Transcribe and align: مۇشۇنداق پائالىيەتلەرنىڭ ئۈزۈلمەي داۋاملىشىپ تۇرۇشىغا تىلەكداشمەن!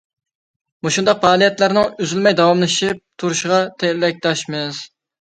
مۇشۇنداق 0.87 1.19
پائالىيەتلەرنىڭ 1.25 1.87
ئۈزۈلمەي 1.93 2.39
داۋاملىشىپ 2.41 3.07
تۇرۇشىغا 3.21 3.65
تىلەكداشمەن! 3.81 4.85